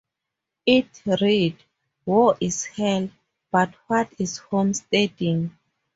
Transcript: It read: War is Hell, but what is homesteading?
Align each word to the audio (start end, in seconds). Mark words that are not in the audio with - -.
It 0.65 1.03
read: 1.05 1.57
War 2.07 2.35
is 2.41 2.65
Hell, 2.65 3.11
but 3.51 3.75
what 3.87 4.11
is 4.17 4.39
homesteading? 4.39 5.55